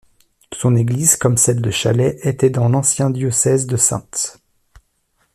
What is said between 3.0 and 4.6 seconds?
diocèse de Saintes.